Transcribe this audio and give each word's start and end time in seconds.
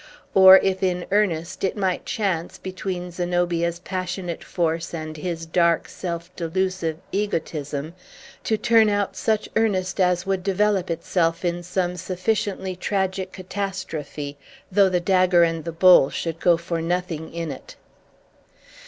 Or 0.33 0.57
if 0.57 0.81
in 0.81 1.05
earnest, 1.11 1.63
it 1.63 1.77
might 1.77 2.07
chance, 2.07 2.57
between 2.57 3.11
Zenobia's 3.11 3.77
passionate 3.77 4.43
force 4.43 4.95
and 4.95 5.15
his 5.15 5.45
dark, 5.45 5.87
self 5.87 6.35
delusive 6.35 6.97
egotism, 7.11 7.93
to 8.45 8.57
turn 8.57 8.89
out 8.89 9.15
such 9.15 9.47
earnest 9.55 9.99
as 10.01 10.25
would 10.25 10.41
develop 10.41 10.89
itself 10.89 11.45
in 11.45 11.61
some 11.61 11.97
sufficiently 11.97 12.75
tragic 12.75 13.31
catastrophe, 13.31 14.37
though 14.71 14.89
the 14.89 14.99
dagger 14.99 15.43
and 15.43 15.65
the 15.65 15.71
bowl 15.71 16.09
should 16.09 16.39
go 16.39 16.57
for 16.57 16.81
nothing 16.81 17.31
in 17.31 17.51
it. 17.51 17.75